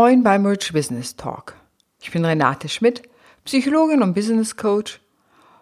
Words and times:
Moin 0.00 0.22
beim 0.22 0.46
Rich 0.46 0.72
Business 0.72 1.16
Talk. 1.16 1.56
Ich 2.00 2.12
bin 2.12 2.24
Renate 2.24 2.68
Schmidt, 2.68 3.02
Psychologin 3.44 4.00
und 4.00 4.14
Business 4.14 4.56
Coach. 4.56 5.00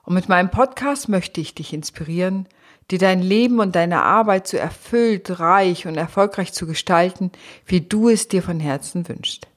Und 0.05 0.13
mit 0.13 0.29
meinem 0.29 0.51
Podcast 0.51 1.09
möchte 1.09 1.41
ich 1.41 1.55
dich 1.55 1.73
inspirieren, 1.73 2.47
dir 2.91 2.99
dein 2.99 3.23
Leben 3.23 3.61
und 3.61 3.75
deine 3.75 4.03
Arbeit 4.03 4.47
so 4.47 4.59
erfüllt, 4.59 5.41
reich 5.41 5.87
und 5.87 5.97
erfolgreich 5.97 6.53
zu 6.53 6.67
gestalten, 6.67 7.33
wie 7.65 7.81
du 7.81 8.11
es 8.11 8.29
dir 8.29 8.43
von 8.43 8.61
Herzen 8.61 9.09
wünschst. 9.09 9.49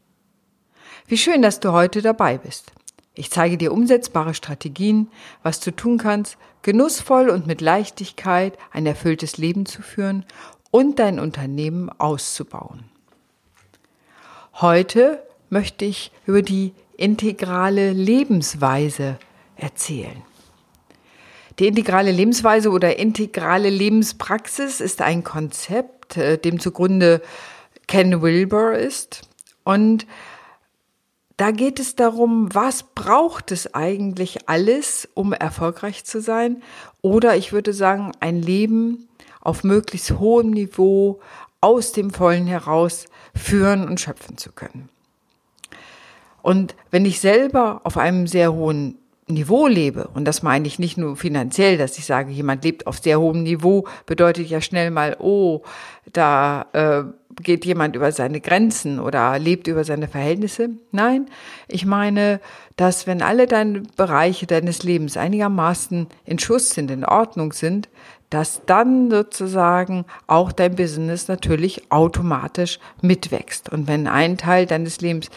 Wie 1.08 1.18
schön, 1.18 1.42
dass 1.42 1.60
du 1.60 1.74
heute 1.74 2.02
dabei 2.02 2.38
bist. 2.38 2.72
Ich 3.16 3.32
zeige 3.32 3.58
dir 3.58 3.74
umsetzbare 3.74 4.34
Strategien, 4.34 5.12
was 5.44 5.60
du 5.60 5.72
tun 5.72 5.98
kannst, 5.98 6.38
genussvoll 6.62 7.30
und 7.30 7.48
mit 7.48 7.60
Leichtigkeit 7.60 8.58
ein 8.72 8.86
erfülltes 8.86 9.38
Leben 9.38 9.66
zu 9.66 9.82
führen 9.82 10.26
und 10.72 11.00
dein 11.00 11.20
Unternehmen 11.20 11.90
auszubauen. 11.90 12.86
Heute 14.62 15.24
möchte 15.50 15.86
ich 15.86 16.12
über 16.26 16.42
die 16.42 16.74
integrale 16.98 17.94
Lebensweise 17.94 19.18
erzählen. 19.56 20.22
Die 21.60 21.68
integrale 21.68 22.12
Lebensweise 22.12 22.70
oder 22.70 23.00
integrale 23.00 23.70
Lebenspraxis 23.70 24.82
ist 24.82 25.02
ein 25.02 25.24
Konzept, 25.24 26.18
äh, 26.18 26.38
dem 26.38 26.60
zugrunde 26.60 27.22
Ken 27.88 28.22
Wilber 28.22 28.78
ist. 28.78 29.22
Und 29.64 30.06
da 31.38 31.52
geht 31.52 31.80
es 31.80 31.96
darum, 31.96 32.54
was 32.54 32.84
braucht 32.84 33.54
es 33.54 33.74
eigentlich 33.74 34.50
alles, 34.50 35.08
um 35.14 35.32
erfolgreich 35.32 36.04
zu 36.04 36.20
sein? 36.20 36.62
Oder 37.02 37.38
ich 37.38 37.54
würde 37.54 37.72
sagen, 37.72 38.12
ein 38.20 38.42
Leben 38.42 39.08
auf 39.40 39.64
möglichst 39.64 40.20
hohem 40.20 40.50
Niveau 40.50 41.22
aus 41.62 41.92
dem 41.92 42.12
Vollen 42.12 42.48
heraus 42.48 43.06
führen 43.36 43.88
und 43.88 44.00
schöpfen 44.00 44.38
zu 44.38 44.52
können. 44.52 44.90
Und 46.42 46.76
wenn 46.90 47.06
ich 47.06 47.20
selber 47.20 47.82
auf 47.84 47.98
einem 47.98 48.28
sehr 48.28 48.54
hohen 48.54 48.98
Niveau 49.28 49.68
lebe, 49.68 50.08
und 50.14 50.26
das 50.26 50.42
meine 50.42 50.68
ich 50.68 50.80
nicht 50.80 50.98
nur 50.98 51.16
finanziell, 51.16 51.78
dass 51.78 51.98
ich 51.98 52.06
sage, 52.06 52.32
jemand 52.32 52.64
lebt 52.64 52.88
auf 52.88 53.00
sehr 53.00 53.20
hohem 53.20 53.44
Niveau, 53.44 53.88
bedeutet 54.06 54.48
ja 54.48 54.62
schnell 54.62 54.90
mal, 54.90 55.18
oh, 55.20 55.62
da 56.12 56.66
äh, 56.74 57.04
geht 57.42 57.66
jemand 57.66 57.96
über 57.96 58.12
seine 58.12 58.42
Grenzen 58.42 59.00
oder 59.00 59.38
lebt 59.40 59.68
über 59.68 59.84
seine 59.84 60.08
Verhältnisse. 60.08 60.70
Nein, 60.92 61.28
ich 61.68 61.86
meine, 61.86 62.40
dass 62.76 63.08
wenn 63.08 63.22
alle 63.22 63.48
deine 63.48 63.84
Bereiche 63.96 64.46
deines 64.48 64.84
Lebens 64.84 65.18
einigermaßen 65.18 66.08
in 66.26 66.40
Schuss 66.40 66.72
sind, 66.72 66.92
in 66.92 67.06
Ordnung 67.06 67.54
sind, 67.54 67.90
dass 68.30 68.62
dann 68.66 69.10
sozusagen 69.10 70.06
auch 70.28 70.52
dein 70.52 70.76
Business 70.76 71.28
natürlich 71.28 71.92
automatisch 71.92 72.80
mitwächst. 73.02 73.70
Und 73.70 73.88
wenn 73.88 74.08
ein 74.08 74.38
Teil 74.38 74.66
deines 74.66 75.02
Lebens 75.02 75.30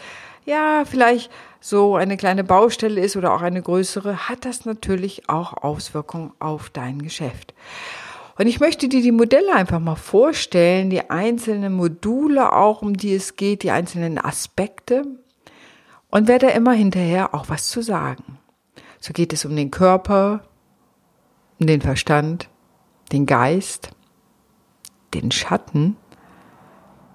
ja 0.45 0.83
vielleicht 0.85 1.31
so 1.59 1.95
eine 1.95 2.17
kleine 2.17 2.43
Baustelle 2.43 3.01
ist 3.01 3.15
oder 3.15 3.33
auch 3.33 3.41
eine 3.41 3.61
größere, 3.61 4.29
hat 4.29 4.45
das 4.45 4.65
natürlich 4.65 5.29
auch 5.29 5.53
Auswirkungen 5.53 6.33
auf 6.39 6.69
dein 6.69 7.01
Geschäft. 7.01 7.53
Und 8.37 8.47
ich 8.47 8.59
möchte 8.59 8.87
dir 8.89 9.01
die 9.01 9.11
Modelle 9.11 9.53
einfach 9.53 9.79
mal 9.79 9.95
vorstellen, 9.95 10.89
die 10.89 11.09
einzelnen 11.09 11.73
Module 11.73 12.53
auch, 12.53 12.81
um 12.81 12.97
die 12.97 13.13
es 13.13 13.35
geht, 13.35 13.63
die 13.63 13.71
einzelnen 13.71 14.17
Aspekte 14.17 15.05
und 16.09 16.27
werde 16.27 16.49
immer 16.49 16.73
hinterher 16.73 17.35
auch 17.35 17.49
was 17.49 17.69
zu 17.69 17.81
sagen. 17.81 18.39
So 18.99 19.13
geht 19.13 19.33
es 19.33 19.45
um 19.45 19.55
den 19.55 19.69
Körper, 19.69 20.43
um 21.59 21.67
den 21.67 21.81
Verstand, 21.81 22.49
den 23.11 23.25
Geist, 23.25 23.89
den 25.13 25.31
Schatten, 25.31 25.97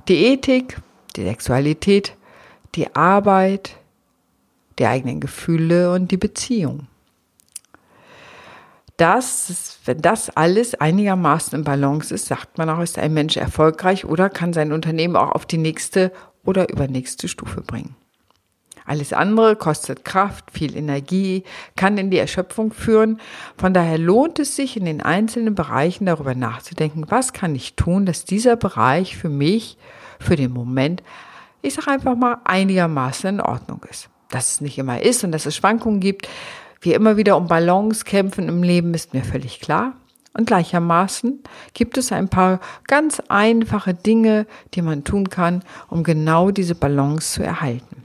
die 0.06 0.24
Ethik, 0.24 0.80
die 1.16 1.24
Sexualität, 1.24 2.16
die 2.74 2.94
Arbeit, 2.94 3.76
die 4.78 4.86
eigenen 4.86 5.20
Gefühle 5.20 5.92
und 5.92 6.10
die 6.12 6.16
Beziehung. 6.16 6.86
Das, 8.98 9.78
wenn 9.84 10.02
das 10.02 10.28
alles 10.28 10.74
einigermaßen 10.74 11.56
im 11.56 11.64
Balance 11.64 12.12
ist, 12.12 12.26
sagt 12.26 12.58
man 12.58 12.68
auch, 12.68 12.80
ist 12.80 12.98
ein 12.98 13.14
Mensch 13.14 13.36
erfolgreich 13.36 14.04
oder 14.04 14.28
kann 14.28 14.52
sein 14.52 14.72
Unternehmen 14.72 15.14
auch 15.14 15.30
auf 15.32 15.46
die 15.46 15.56
nächste 15.56 16.12
oder 16.44 16.68
übernächste 16.68 17.28
Stufe 17.28 17.60
bringen. 17.62 17.94
Alles 18.84 19.12
andere 19.12 19.54
kostet 19.54 20.04
Kraft, 20.04 20.50
viel 20.50 20.74
Energie, 20.74 21.44
kann 21.76 21.96
in 21.96 22.10
die 22.10 22.18
Erschöpfung 22.18 22.72
führen. 22.72 23.20
Von 23.56 23.72
daher 23.72 23.98
lohnt 23.98 24.40
es 24.40 24.56
sich, 24.56 24.76
in 24.76 24.86
den 24.86 25.00
einzelnen 25.00 25.54
Bereichen 25.54 26.06
darüber 26.06 26.34
nachzudenken, 26.34 27.04
was 27.08 27.32
kann 27.32 27.54
ich 27.54 27.76
tun, 27.76 28.04
dass 28.04 28.24
dieser 28.24 28.56
Bereich 28.56 29.16
für 29.16 29.28
mich, 29.28 29.76
für 30.18 30.34
den 30.34 30.52
Moment, 30.52 31.04
ich 31.62 31.74
sage 31.74 31.90
einfach 31.90 32.16
mal, 32.16 32.38
einigermaßen 32.44 33.28
in 33.28 33.40
Ordnung 33.40 33.80
ist. 33.88 34.08
Dass 34.30 34.52
es 34.52 34.60
nicht 34.60 34.78
immer 34.78 35.02
ist 35.02 35.22
und 35.22 35.32
dass 35.32 35.46
es 35.46 35.54
Schwankungen 35.54 36.00
gibt, 36.00 36.26
wir 36.80 36.94
immer 36.94 37.16
wieder 37.16 37.36
um 37.36 37.46
Balance 37.46 38.04
kämpfen 38.04 38.48
im 38.48 38.62
Leben, 38.62 38.94
ist 38.94 39.14
mir 39.14 39.24
völlig 39.24 39.60
klar. 39.60 39.94
Und 40.34 40.46
gleichermaßen 40.46 41.42
gibt 41.74 41.98
es 41.98 42.12
ein 42.12 42.28
paar 42.28 42.60
ganz 42.86 43.20
einfache 43.28 43.94
Dinge, 43.94 44.46
die 44.74 44.82
man 44.82 45.02
tun 45.02 45.30
kann, 45.30 45.64
um 45.88 46.04
genau 46.04 46.50
diese 46.50 46.74
Balance 46.74 47.34
zu 47.34 47.42
erhalten. 47.42 48.04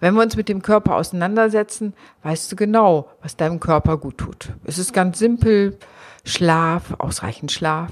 Wenn 0.00 0.14
wir 0.14 0.22
uns 0.22 0.36
mit 0.36 0.48
dem 0.48 0.62
Körper 0.62 0.96
auseinandersetzen, 0.96 1.94
weißt 2.22 2.52
du 2.52 2.56
genau, 2.56 3.08
was 3.22 3.36
deinem 3.36 3.58
Körper 3.58 3.96
gut 3.96 4.18
tut. 4.18 4.52
Es 4.64 4.78
ist 4.78 4.92
ganz 4.92 5.18
simpel. 5.18 5.78
Schlaf, 6.24 6.94
ausreichend 6.98 7.52
Schlaf, 7.52 7.90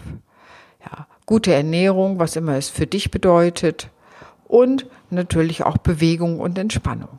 ja, 0.84 1.06
gute 1.25 1.55
Ernährung, 1.55 2.19
was 2.19 2.37
immer 2.37 2.56
es 2.56 2.69
für 2.69 2.87
dich 2.87 3.11
bedeutet 3.11 3.89
und 4.47 4.87
natürlich 5.11 5.65
auch 5.65 5.78
Bewegung 5.78 6.39
und 6.41 6.59
Entspannung. 6.59 7.19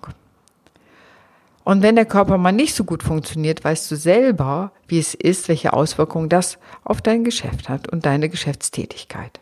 Und 1.67 1.81
wenn 1.81 1.97
der 1.97 2.05
Körper 2.05 2.37
mal 2.37 2.53
nicht 2.53 2.75
so 2.75 2.85
gut 2.85 3.03
funktioniert, 3.03 3.61
weißt 3.61 3.91
du 3.91 3.97
selber, 3.97 4.71
wie 4.87 4.99
es 4.99 5.13
ist, 5.13 5.49
welche 5.49 5.73
Auswirkungen 5.73 6.29
das 6.29 6.59
auf 6.85 7.01
dein 7.01 7.25
Geschäft 7.25 7.67
hat 7.67 7.91
und 7.91 8.05
deine 8.05 8.29
Geschäftstätigkeit. 8.29 9.41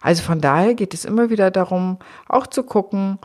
Also 0.00 0.24
von 0.24 0.40
daher 0.40 0.74
geht 0.74 0.94
es 0.94 1.04
immer 1.04 1.30
wieder 1.30 1.52
darum, 1.52 1.98
auch 2.26 2.48
zu 2.48 2.64
gucken, 2.64 3.20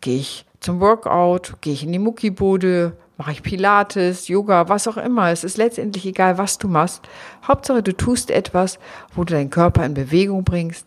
gehe 0.00 0.16
ich 0.16 0.46
zum 0.60 0.80
Workout, 0.80 1.60
gehe 1.60 1.74
ich 1.74 1.84
in 1.84 1.92
die 1.92 1.98
Muckibude, 1.98 2.96
mache 3.18 3.32
ich 3.32 3.42
Pilates, 3.42 4.28
Yoga, 4.28 4.70
was 4.70 4.88
auch 4.88 4.96
immer. 4.96 5.30
Es 5.30 5.44
ist 5.44 5.58
letztendlich 5.58 6.06
egal, 6.06 6.38
was 6.38 6.56
du 6.56 6.68
machst. 6.68 7.02
Hauptsache, 7.46 7.82
du 7.82 7.94
tust 7.94 8.30
etwas, 8.30 8.78
wo 9.14 9.24
du 9.24 9.34
deinen 9.34 9.50
Körper 9.50 9.84
in 9.84 9.92
Bewegung 9.92 10.42
bringst. 10.42 10.86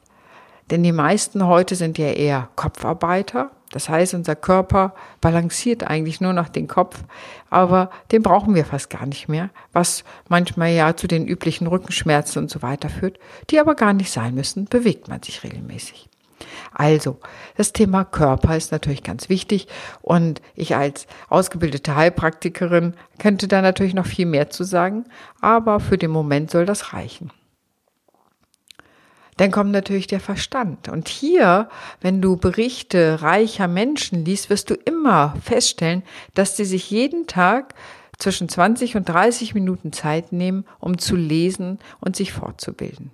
Denn 0.72 0.82
die 0.82 0.94
meisten 0.94 1.46
heute 1.46 1.76
sind 1.76 2.00
ja 2.00 2.08
eher 2.08 2.50
Kopfarbeiter. 2.56 3.52
Das 3.72 3.88
heißt, 3.88 4.16
unser 4.16 4.36
Körper 4.36 4.94
balanciert 5.22 5.84
eigentlich 5.84 6.22
nur 6.22 6.34
noch 6.34 6.50
den 6.50 6.68
Kopf, 6.68 7.04
aber 7.50 7.92
den 8.12 8.24
brauchen 8.24 8.56
wir 8.56 8.66
fast 8.66 8.90
gar 8.90 9.06
nicht 9.06 9.30
mehr, 9.30 9.50
was 9.74 10.04
manchmal 10.28 10.72
ja 10.72 10.96
zu 10.96 11.08
den 11.08 11.28
üblichen 11.28 11.68
Rückenschmerzen 11.68 12.44
und 12.44 12.50
so 12.50 12.62
weiter 12.62 12.90
führt, 12.90 13.20
die 13.50 13.60
aber 13.60 13.76
gar 13.76 13.94
nicht 13.94 14.12
sein 14.12 14.34
müssen, 14.34 14.66
bewegt 14.66 15.08
man 15.08 15.22
sich 15.22 15.44
regelmäßig. 15.44 16.10
Also, 16.74 17.18
das 17.58 17.74
Thema 17.74 18.06
Körper 18.06 18.56
ist 18.56 18.72
natürlich 18.72 19.04
ganz 19.04 19.30
wichtig 19.30 19.68
und 20.02 20.42
ich 20.56 20.76
als 20.76 21.08
ausgebildete 21.28 21.96
Heilpraktikerin 21.96 22.94
könnte 23.18 23.48
da 23.48 23.62
natürlich 23.62 23.94
noch 23.94 24.06
viel 24.06 24.26
mehr 24.26 24.50
zu 24.50 24.64
sagen, 24.64 25.06
aber 25.42 25.80
für 25.80 25.98
den 25.98 26.12
Moment 26.12 26.52
soll 26.52 26.66
das 26.66 26.94
reichen. 26.94 27.32
Dann 29.40 29.52
kommt 29.52 29.72
natürlich 29.72 30.08
der 30.08 30.20
Verstand. 30.20 30.90
Und 30.90 31.08
hier, 31.08 31.70
wenn 32.02 32.22
du 32.22 32.36
Berichte 32.36 33.22
reicher 33.22 33.70
Menschen 33.70 34.26
liest, 34.26 34.50
wirst 34.50 34.70
du 34.70 34.74
immer 34.74 35.34
feststellen, 35.42 36.04
dass 36.34 36.58
sie 36.58 36.66
sich 36.66 36.92
jeden 36.92 37.26
Tag 37.26 37.74
zwischen 38.18 38.50
20 38.50 38.98
und 38.98 39.08
30 39.08 39.54
Minuten 39.54 39.94
Zeit 39.94 40.34
nehmen, 40.34 40.66
um 40.82 40.98
zu 40.98 41.16
lesen 41.16 41.80
und 42.02 42.18
sich 42.18 42.34
fortzubilden. 42.34 43.12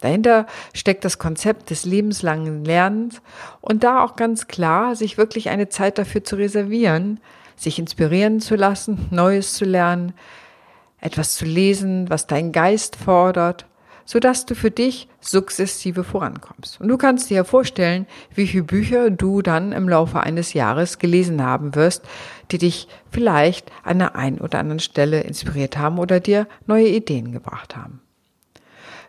Dahinter 0.00 0.44
steckt 0.74 1.02
das 1.02 1.18
Konzept 1.18 1.70
des 1.70 1.86
lebenslangen 1.86 2.62
Lernens 2.66 3.22
und 3.62 3.84
da 3.84 4.04
auch 4.04 4.16
ganz 4.16 4.48
klar, 4.48 4.94
sich 4.94 5.16
wirklich 5.16 5.48
eine 5.48 5.70
Zeit 5.70 5.96
dafür 5.96 6.22
zu 6.22 6.36
reservieren, 6.36 7.20
sich 7.56 7.78
inspirieren 7.78 8.40
zu 8.40 8.54
lassen, 8.54 9.06
Neues 9.10 9.54
zu 9.54 9.64
lernen, 9.64 10.12
etwas 11.00 11.36
zu 11.36 11.46
lesen, 11.46 12.10
was 12.10 12.26
dein 12.26 12.52
Geist 12.52 12.96
fordert, 12.96 13.64
sodass 14.04 14.46
du 14.46 14.54
für 14.54 14.70
dich 14.70 15.08
sukzessive 15.20 16.04
vorankommst. 16.04 16.80
Und 16.80 16.88
du 16.88 16.96
kannst 16.96 17.30
dir 17.30 17.36
ja 17.36 17.44
vorstellen, 17.44 18.06
wie 18.34 18.46
viele 18.46 18.64
Bücher 18.64 19.10
du 19.10 19.42
dann 19.42 19.72
im 19.72 19.88
Laufe 19.88 20.20
eines 20.20 20.52
Jahres 20.52 20.98
gelesen 20.98 21.42
haben 21.42 21.74
wirst, 21.74 22.04
die 22.50 22.58
dich 22.58 22.88
vielleicht 23.10 23.70
an 23.82 23.98
der 23.98 24.16
einen 24.16 24.38
oder 24.38 24.58
anderen 24.58 24.80
Stelle 24.80 25.22
inspiriert 25.22 25.78
haben 25.78 25.98
oder 25.98 26.20
dir 26.20 26.46
neue 26.66 26.88
Ideen 26.88 27.32
gebracht 27.32 27.76
haben. 27.76 28.00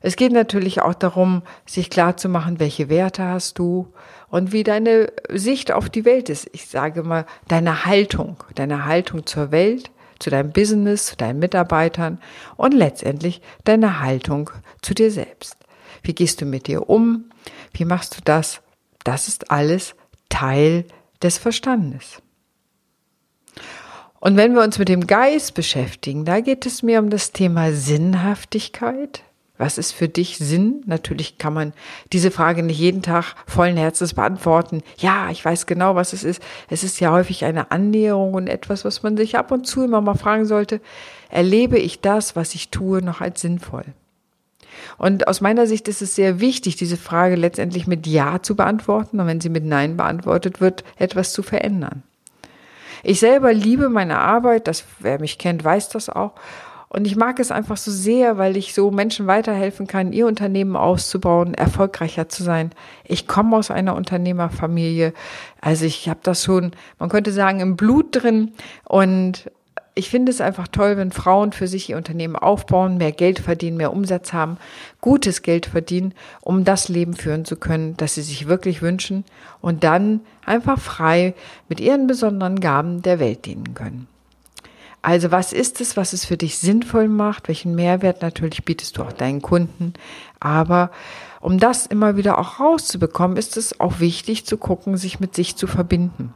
Es 0.02 0.16
geht 0.16 0.32
natürlich 0.32 0.82
auch 0.82 0.94
darum, 0.94 1.42
sich 1.66 1.90
klar 1.90 2.16
zu 2.16 2.30
machen, 2.30 2.60
welche 2.60 2.90
Werte 2.90 3.24
hast 3.24 3.58
du 3.58 3.92
und 4.30 4.52
wie 4.52 4.64
deine 4.64 5.12
Sicht 5.30 5.72
auf 5.72 5.90
die 5.90 6.06
Welt 6.06 6.30
ist. 6.30 6.48
Ich 6.54 6.68
sage 6.68 7.02
mal, 7.02 7.26
deine 7.48 7.86
Haltung, 7.86 8.38
deine 8.54 8.86
Haltung 8.86 9.26
zur 9.26 9.52
Welt, 9.52 9.90
zu 10.20 10.30
deinem 10.30 10.52
Business, 10.52 11.08
zu 11.08 11.18
deinen 11.18 11.40
Mitarbeitern 11.40 12.20
und 12.56 12.74
letztendlich 12.74 13.42
deine 13.64 14.00
Haltung 14.00 14.52
zu 14.86 14.94
dir 14.94 15.12
selbst. 15.12 15.58
Wie 16.04 16.14
gehst 16.14 16.42
du 16.42 16.46
mit 16.46 16.68
dir 16.68 16.90
um? 16.90 17.26
Wie 17.74 17.86
machst 17.86 18.18
du 18.18 18.22
das, 18.24 18.62
Das 19.04 19.28
ist 19.28 19.52
alles 19.52 19.96
Teil 20.30 20.86
des 21.22 21.38
Verstandes. 21.38 22.22
Und 24.20 24.38
wenn 24.38 24.56
wir 24.56 24.64
uns 24.64 24.80
mit 24.80 24.90
dem 24.90 25.06
Geist 25.06 25.54
beschäftigen, 25.54 26.26
da 26.26 26.40
geht 26.40 26.66
es 26.66 26.82
mir 26.82 27.00
um 27.00 27.12
das 27.12 27.32
Thema 27.32 27.72
Sinnhaftigkeit. 27.72 29.24
Was 29.58 29.78
ist 29.78 29.92
für 29.92 30.10
dich 30.10 30.38
Sinn? 30.38 30.82
Natürlich 30.86 31.38
kann 31.38 31.54
man 31.54 31.74
diese 32.12 32.32
Frage 32.32 32.62
nicht 32.62 32.80
jeden 32.80 33.04
Tag 33.04 33.36
vollen 33.48 33.78
Herzens 33.78 34.14
beantworten. 34.16 34.82
Ja, 34.98 35.30
ich 35.30 35.46
weiß 35.46 35.66
genau, 35.66 35.96
was 35.96 36.12
es 36.12 36.24
ist. 36.24 36.42
Es 36.70 36.84
ist 36.84 37.00
ja 37.00 37.12
häufig 37.12 37.46
eine 37.46 37.72
Annäherung 37.72 38.34
und 38.34 38.48
etwas, 38.48 38.84
was 38.84 39.04
man 39.04 39.16
sich 39.16 39.38
ab 39.38 39.52
und 39.52 39.66
zu 39.66 39.84
immer 39.84 40.02
mal 40.02 40.16
fragen 40.16 40.46
sollte. 40.46 40.82
Erlebe 41.30 41.78
ich 41.78 42.02
das, 42.02 42.36
was 42.36 42.56
ich 42.56 42.70
tue, 42.70 43.02
noch 43.02 43.22
als 43.22 43.42
sinnvoll? 43.42 43.86
Und 44.98 45.28
aus 45.28 45.42
meiner 45.42 45.68
Sicht 45.68 45.88
ist 45.88 46.02
es 46.02 46.16
sehr 46.16 46.40
wichtig, 46.40 46.76
diese 46.76 46.98
Frage 46.98 47.36
letztendlich 47.36 47.88
mit 47.88 48.08
Ja 48.08 48.42
zu 48.42 48.56
beantworten 48.56 49.20
und 49.20 49.28
wenn 49.28 49.42
sie 49.42 49.50
mit 49.50 49.66
Nein 49.66 49.98
beantwortet 49.98 50.62
wird, 50.62 50.84
etwas 50.98 51.34
zu 51.34 51.44
verändern. 51.44 52.04
Ich 53.04 53.20
selber 53.20 53.54
liebe 53.54 53.90
meine 53.90 54.18
Arbeit, 54.18 54.68
das, 54.68 54.84
wer 55.00 55.20
mich 55.20 55.38
kennt, 55.38 55.64
weiß 55.64 55.90
das 55.90 56.10
auch. 56.10 56.34
Und 56.96 57.06
ich 57.06 57.18
mag 57.18 57.40
es 57.40 57.52
einfach 57.52 57.78
so 57.78 57.92
sehr, 57.92 58.38
weil 58.38 58.56
ich 58.56 58.74
so 58.74 58.90
Menschen 58.90 59.28
weiterhelfen 59.28 59.86
kann, 59.86 60.14
ihr 60.14 60.28
Unternehmen 60.28 60.78
auszubauen, 60.78 61.54
erfolgreicher 61.54 62.30
zu 62.30 62.42
sein. 62.42 62.72
Ich 63.04 63.28
komme 63.28 63.58
aus 63.58 63.70
einer 63.70 63.96
Unternehmerfamilie. 63.96 65.14
Also 65.60 65.86
ich 65.86 66.08
habe 66.08 66.22
das 66.24 66.46
schon, 66.46 66.72
man 66.98 67.10
könnte 67.10 67.34
sagen, 67.34 67.60
im 67.60 67.76
Blut 67.76 68.08
drin. 68.12 68.54
Und 68.86 69.52
ich 69.98 70.10
finde 70.10 70.30
es 70.30 70.42
einfach 70.42 70.68
toll, 70.68 70.98
wenn 70.98 71.12
Frauen 71.12 71.54
für 71.54 71.68
sich 71.68 71.90
ihr 71.90 71.96
Unternehmen 71.96 72.36
aufbauen, 72.36 72.98
mehr 72.98 73.14
Geld 73.14 73.40
verdienen, 73.40 73.78
mehr 73.78 73.94
Umsatz 73.94 74.34
haben, 74.34 74.58
gutes 75.00 75.42
Geld 75.42 75.66
verdienen, 75.66 76.14
um 76.42 76.66
das 76.66 76.90
Leben 76.90 77.14
führen 77.14 77.46
zu 77.46 77.56
können, 77.56 77.96
das 77.96 78.16
sie 78.16 78.22
sich 78.22 78.48
wirklich 78.48 78.82
wünschen 78.82 79.24
und 79.62 79.86
dann 79.86 80.20
einfach 80.46 80.80
frei 80.80 81.34
mit 81.70 81.80
ihren 81.80 82.08
besonderen 82.08 82.60
Gaben 82.60 83.02
der 83.04 83.20
Welt 83.20 83.46
dienen 83.46 83.74
können. 83.74 84.08
Also 85.02 85.32
was 85.32 85.54
ist 85.54 85.80
es, 85.80 85.96
was 85.96 86.14
es 86.14 86.26
für 86.26 86.36
dich 86.36 86.58
sinnvoll 86.58 87.08
macht? 87.08 87.48
Welchen 87.48 87.76
Mehrwert 87.76 88.22
natürlich 88.22 88.66
bietest 88.66 88.98
du 88.98 89.04
auch 89.04 89.14
deinen 89.14 89.42
Kunden? 89.42 89.94
Aber 90.40 90.92
um 91.40 91.60
das 91.60 91.86
immer 91.86 92.18
wieder 92.18 92.38
auch 92.40 92.60
rauszubekommen, 92.60 93.38
ist 93.38 93.56
es 93.56 93.80
auch 93.80 94.00
wichtig 94.00 94.46
zu 94.46 94.58
gucken, 94.58 94.98
sich 94.98 95.20
mit 95.20 95.36
sich 95.36 95.56
zu 95.56 95.68
verbinden. 95.68 96.34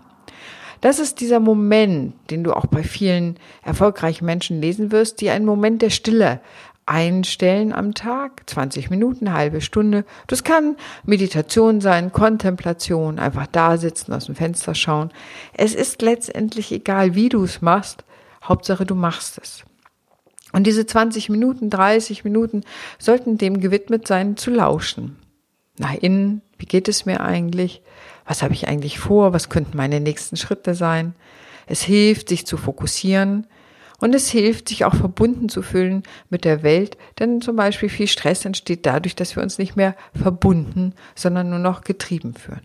Das 0.82 1.00
ist 1.00 1.20
dieser 1.20 1.40
Moment, 1.40 2.14
den 2.30 2.44
du 2.44 2.54
auch 2.54 2.66
bei 2.66 2.84
vielen 2.84 3.38
erfolgreichen 3.64 4.26
Menschen 4.26 4.62
lesen 4.62 4.92
wirst, 4.92 5.22
die 5.22 5.30
einen 5.30 5.46
Moment 5.46 5.82
der 5.82 5.90
Stille 5.90 6.40
einstellen 6.86 7.72
am 7.72 7.94
Tag, 7.94 8.50
20 8.50 8.90
Minuten, 8.90 9.32
halbe 9.32 9.62
Stunde. 9.62 10.06
Das 10.26 10.44
kann 10.44 10.76
Meditation 11.06 11.82
sein, 11.82 12.12
Kontemplation, 12.12 13.20
einfach 13.20 13.46
da 13.48 13.78
sitzen, 13.78 14.12
aus 14.12 14.26
dem 14.26 14.36
Fenster 14.36 14.74
schauen. 14.74 15.12
Es 15.54 15.76
ist 15.76 16.02
letztendlich 16.02 16.72
egal, 16.72 17.14
wie 17.14 17.30
du 17.30 17.44
es 17.44 17.62
machst. 17.62 18.04
Hauptsache, 18.44 18.86
du 18.86 18.96
machst 18.96 19.38
es. 19.38 19.64
Und 20.52 20.66
diese 20.66 20.86
20 20.86 21.30
Minuten, 21.30 21.70
30 21.70 22.24
Minuten 22.24 22.64
sollten 22.98 23.38
dem 23.38 23.60
gewidmet 23.60 24.08
sein, 24.08 24.36
zu 24.36 24.50
lauschen. 24.50 25.18
Nach 25.78 25.94
innen, 25.94 26.42
wie 26.58 26.66
geht 26.66 26.88
es 26.88 27.06
mir 27.06 27.22
eigentlich? 27.22 27.84
Was 28.30 28.44
habe 28.44 28.54
ich 28.54 28.68
eigentlich 28.68 29.00
vor? 29.00 29.34
Was 29.34 29.50
könnten 29.50 29.76
meine 29.76 30.00
nächsten 30.00 30.38
Schritte 30.38 30.76
sein? 30.76 31.16
Es 31.66 31.82
hilft, 31.82 32.30
sich 32.30 32.46
zu 32.46 32.58
fokussieren 32.58 33.48
und 34.00 34.14
es 34.14 34.30
hilft, 34.30 34.70
sich 34.70 34.86
auch 34.86 34.94
verbunden 34.94 35.50
zu 35.50 35.64
fühlen 35.64 36.04
mit 36.30 36.46
der 36.46 36.62
Welt, 36.62 36.96
denn 37.18 37.42
zum 37.42 37.56
Beispiel 37.56 37.90
viel 37.90 38.08
Stress 38.08 38.46
entsteht 38.46 38.86
dadurch, 38.86 39.16
dass 39.16 39.36
wir 39.36 39.42
uns 39.42 39.58
nicht 39.58 39.76
mehr 39.76 39.96
verbunden, 40.14 40.94
sondern 41.16 41.50
nur 41.50 41.58
noch 41.58 41.82
getrieben 41.82 42.36
fühlen. 42.36 42.62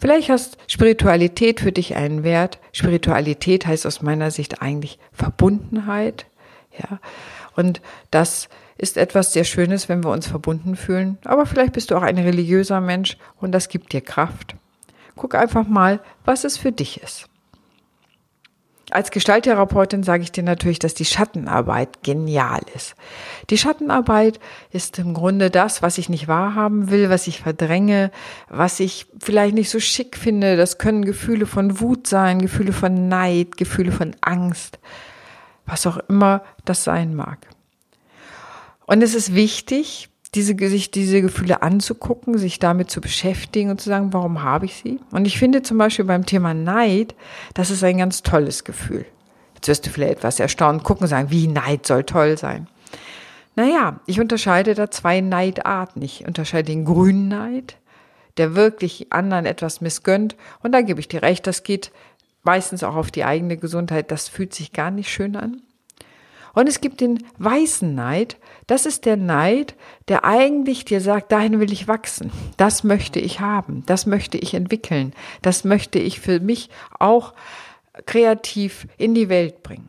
Vielleicht 0.00 0.30
hast 0.30 0.56
Spiritualität 0.66 1.60
für 1.60 1.70
dich 1.70 1.94
einen 1.94 2.24
Wert. 2.24 2.58
Spiritualität 2.72 3.66
heißt 3.66 3.86
aus 3.86 4.00
meiner 4.00 4.30
Sicht 4.30 4.62
eigentlich 4.62 4.98
Verbundenheit, 5.12 6.24
ja. 6.78 7.00
Und 7.54 7.82
das 8.10 8.48
ist 8.82 8.96
etwas 8.96 9.32
sehr 9.32 9.44
Schönes, 9.44 9.88
wenn 9.88 10.02
wir 10.02 10.10
uns 10.10 10.26
verbunden 10.26 10.74
fühlen. 10.74 11.16
Aber 11.24 11.46
vielleicht 11.46 11.72
bist 11.72 11.92
du 11.92 11.96
auch 11.96 12.02
ein 12.02 12.18
religiöser 12.18 12.80
Mensch 12.80 13.16
und 13.40 13.52
das 13.52 13.68
gibt 13.68 13.92
dir 13.92 14.00
Kraft. 14.00 14.56
Guck 15.14 15.36
einfach 15.36 15.68
mal, 15.68 16.00
was 16.24 16.42
es 16.42 16.58
für 16.58 16.72
dich 16.72 17.00
ist. 17.00 17.26
Als 18.90 19.12
Gestalttherapeutin 19.12 20.02
sage 20.02 20.24
ich 20.24 20.32
dir 20.32 20.42
natürlich, 20.42 20.80
dass 20.80 20.94
die 20.94 21.04
Schattenarbeit 21.04 22.02
genial 22.02 22.60
ist. 22.74 22.96
Die 23.50 23.56
Schattenarbeit 23.56 24.40
ist 24.72 24.98
im 24.98 25.14
Grunde 25.14 25.48
das, 25.48 25.80
was 25.80 25.96
ich 25.96 26.08
nicht 26.08 26.26
wahrhaben 26.26 26.90
will, 26.90 27.08
was 27.08 27.28
ich 27.28 27.40
verdränge, 27.40 28.10
was 28.48 28.80
ich 28.80 29.06
vielleicht 29.20 29.54
nicht 29.54 29.70
so 29.70 29.78
schick 29.78 30.16
finde. 30.16 30.56
Das 30.56 30.78
können 30.78 31.04
Gefühle 31.04 31.46
von 31.46 31.78
Wut 31.78 32.08
sein, 32.08 32.40
Gefühle 32.40 32.72
von 32.72 33.06
Neid, 33.06 33.56
Gefühle 33.56 33.92
von 33.92 34.16
Angst, 34.20 34.80
was 35.66 35.86
auch 35.86 35.98
immer 36.08 36.42
das 36.64 36.82
sein 36.82 37.14
mag. 37.14 37.46
Und 38.86 39.02
es 39.02 39.14
ist 39.14 39.34
wichtig, 39.34 40.08
diese, 40.34 40.56
sich 40.56 40.90
diese 40.90 41.20
Gefühle 41.20 41.62
anzugucken, 41.62 42.38
sich 42.38 42.58
damit 42.58 42.90
zu 42.90 43.00
beschäftigen 43.00 43.70
und 43.70 43.80
zu 43.80 43.88
sagen, 43.88 44.12
warum 44.12 44.42
habe 44.42 44.64
ich 44.64 44.76
sie? 44.76 44.98
Und 45.10 45.26
ich 45.26 45.38
finde 45.38 45.62
zum 45.62 45.78
Beispiel 45.78 46.06
beim 46.06 46.24
Thema 46.24 46.54
Neid, 46.54 47.14
das 47.54 47.70
ist 47.70 47.84
ein 47.84 47.98
ganz 47.98 48.22
tolles 48.22 48.64
Gefühl. 48.64 49.04
Jetzt 49.54 49.68
wirst 49.68 49.86
du 49.86 49.90
vielleicht 49.90 50.14
etwas 50.14 50.40
erstaunt 50.40 50.84
gucken 50.84 51.04
und 51.04 51.08
sagen, 51.08 51.30
wie 51.30 51.46
Neid 51.46 51.86
soll 51.86 52.04
toll 52.04 52.38
sein. 52.38 52.66
Naja, 53.54 54.00
ich 54.06 54.18
unterscheide 54.20 54.74
da 54.74 54.90
zwei 54.90 55.20
Neidarten. 55.20 56.00
Ich 56.00 56.26
unterscheide 56.26 56.72
den 56.72 56.86
grünen 56.86 57.28
Neid, 57.28 57.76
der 58.38 58.54
wirklich 58.54 59.12
anderen 59.12 59.44
etwas 59.44 59.82
missgönnt. 59.82 60.36
Und 60.62 60.72
da 60.72 60.80
gebe 60.80 61.00
ich 61.00 61.08
dir 61.08 61.22
recht, 61.22 61.46
das 61.46 61.62
geht 61.62 61.92
meistens 62.42 62.82
auch 62.82 62.96
auf 62.96 63.10
die 63.10 63.24
eigene 63.24 63.58
Gesundheit. 63.58 64.10
Das 64.10 64.28
fühlt 64.28 64.54
sich 64.54 64.72
gar 64.72 64.90
nicht 64.90 65.10
schön 65.10 65.36
an. 65.36 65.60
Und 66.54 66.68
es 66.68 66.80
gibt 66.80 67.00
den 67.00 67.24
weißen 67.38 67.94
Neid. 67.94 68.36
Das 68.66 68.86
ist 68.86 69.06
der 69.06 69.16
Neid, 69.16 69.74
der 70.08 70.24
eigentlich 70.24 70.84
dir 70.84 71.00
sagt, 71.00 71.32
dahin 71.32 71.60
will 71.60 71.72
ich 71.72 71.88
wachsen. 71.88 72.30
Das 72.56 72.84
möchte 72.84 73.20
ich 73.20 73.40
haben. 73.40 73.84
Das 73.86 74.06
möchte 74.06 74.38
ich 74.38 74.54
entwickeln. 74.54 75.12
Das 75.40 75.64
möchte 75.64 75.98
ich 75.98 76.20
für 76.20 76.40
mich 76.40 76.68
auch 76.98 77.34
kreativ 78.06 78.86
in 78.98 79.14
die 79.14 79.28
Welt 79.28 79.62
bringen. 79.62 79.88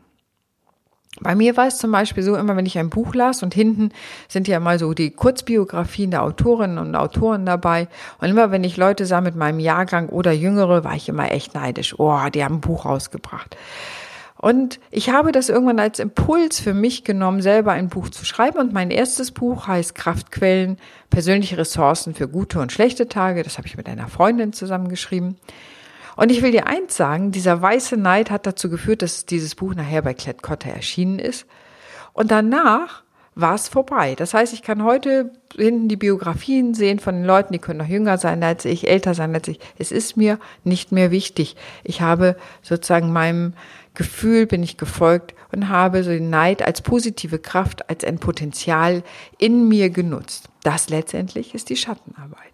Bei 1.21 1.35
mir 1.35 1.55
war 1.57 1.67
es 1.67 1.77
zum 1.77 1.91
Beispiel 1.91 2.23
so, 2.23 2.35
immer 2.35 2.57
wenn 2.57 2.65
ich 2.65 2.77
ein 2.77 2.89
Buch 2.89 3.13
las 3.13 3.43
und 3.43 3.53
hinten 3.53 3.91
sind 4.27 4.47
ja 4.47 4.59
mal 4.59 4.79
so 4.79 4.93
die 4.93 5.11
Kurzbiografien 5.11 6.09
der 6.11 6.23
Autorinnen 6.23 6.79
und 6.79 6.95
Autoren 6.95 7.45
dabei. 7.45 7.87
Und 8.19 8.29
immer 8.29 8.49
wenn 8.51 8.63
ich 8.63 8.77
Leute 8.77 9.05
sah 9.05 9.21
mit 9.21 9.35
meinem 9.35 9.59
Jahrgang 9.59 10.09
oder 10.09 10.31
Jüngere, 10.31 10.83
war 10.83 10.95
ich 10.95 11.07
immer 11.07 11.31
echt 11.31 11.53
neidisch. 11.53 11.97
Oh, 11.99 12.17
die 12.33 12.43
haben 12.43 12.55
ein 12.55 12.61
Buch 12.61 12.85
rausgebracht. 12.85 13.55
Und 14.43 14.81
ich 14.91 15.09
habe 15.09 15.31
das 15.31 15.47
irgendwann 15.47 15.79
als 15.79 15.99
Impuls 15.99 16.59
für 16.59 16.73
mich 16.73 17.05
genommen, 17.05 17.41
selber 17.41 17.71
ein 17.71 17.87
Buch 17.87 18.09
zu 18.09 18.25
schreiben. 18.25 18.57
Und 18.57 18.73
mein 18.73 18.91
erstes 18.91 19.31
Buch 19.31 19.67
heißt 19.67 19.95
Kraftquellen, 19.95 20.79
persönliche 21.09 21.57
Ressourcen 21.57 22.13
für 22.13 22.27
gute 22.27 22.59
und 22.59 22.73
schlechte 22.73 23.07
Tage. 23.07 23.43
Das 23.43 23.57
habe 23.57 23.69
ich 23.69 23.77
mit 23.77 23.87
einer 23.87 24.09
Freundin 24.09 24.51
zusammengeschrieben. 24.51 25.37
Und 26.17 26.29
ich 26.29 26.41
will 26.41 26.51
dir 26.51 26.67
eins 26.67 26.97
sagen, 26.97 27.31
dieser 27.31 27.61
weiße 27.61 27.95
Neid 27.95 28.31
hat 28.31 28.45
dazu 28.45 28.69
geführt, 28.69 29.01
dass 29.01 29.25
dieses 29.25 29.55
Buch 29.55 29.75
nachher 29.75 30.01
bei 30.01 30.13
Klett-Cotta 30.13 30.67
erschienen 30.67 31.19
ist. 31.19 31.45
Und 32.11 32.29
danach 32.29 33.03
war 33.35 33.55
es 33.55 33.67
vorbei. 33.67 34.15
Das 34.15 34.33
heißt, 34.33 34.53
ich 34.53 34.61
kann 34.61 34.83
heute 34.83 35.31
hinten 35.55 35.87
die 35.87 35.95
Biografien 35.95 36.73
sehen 36.73 36.99
von 36.99 37.15
den 37.15 37.25
Leuten, 37.25 37.53
die 37.53 37.59
können 37.59 37.79
noch 37.79 37.87
jünger 37.87 38.17
sein 38.17 38.43
als 38.43 38.65
ich, 38.65 38.87
älter 38.87 39.13
sein 39.13 39.33
als 39.33 39.47
ich. 39.47 39.59
Es 39.77 39.91
ist 39.91 40.17
mir 40.17 40.39
nicht 40.63 40.91
mehr 40.91 41.11
wichtig. 41.11 41.55
Ich 41.83 42.01
habe 42.01 42.35
sozusagen 42.61 43.11
meinem 43.11 43.53
Gefühl 43.93 44.47
bin 44.47 44.63
ich 44.63 44.77
gefolgt 44.77 45.35
und 45.51 45.69
habe 45.69 46.03
so 46.03 46.09
den 46.09 46.29
Neid 46.29 46.65
als 46.65 46.81
positive 46.81 47.37
Kraft, 47.37 47.89
als 47.89 48.03
ein 48.03 48.17
Potenzial 48.17 49.03
in 49.37 49.67
mir 49.67 49.89
genutzt. 49.89 50.49
Das 50.63 50.89
letztendlich 50.89 51.53
ist 51.53 51.69
die 51.69 51.75
Schattenarbeit. 51.75 52.52